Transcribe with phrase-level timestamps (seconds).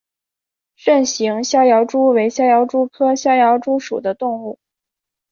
[0.75, 4.57] 肾形逍遥蛛为逍遥蛛科逍遥蛛属的动物。